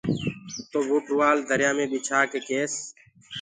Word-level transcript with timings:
تو 0.71 0.77
وو 0.87 0.97
ٽوآل 1.07 1.37
دريآ 1.49 1.71
مي 1.77 1.85
ٻِڇآ 1.91 2.19
ڪي 2.31 2.39
ڪيس۔ 2.47 2.73